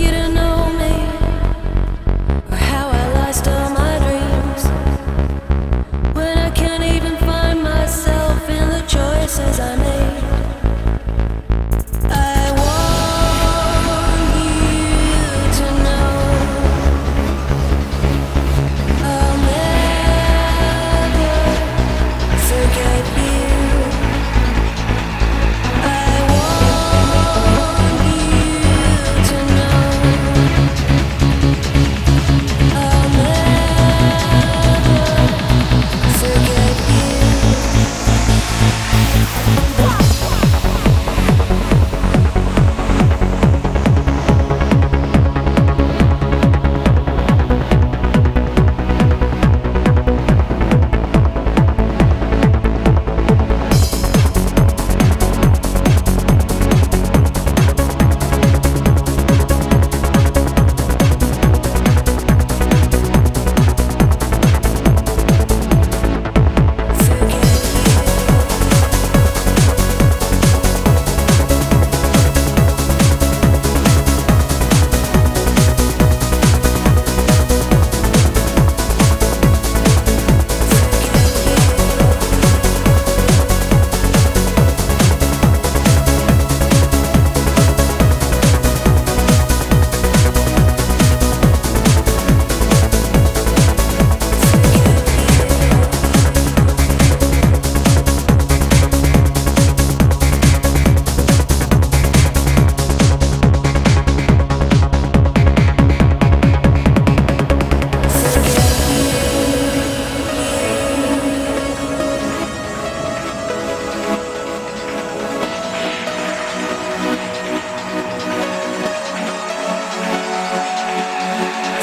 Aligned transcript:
you 0.00 0.10
to 0.10 0.28
know 0.28 0.39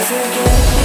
again 0.10 0.77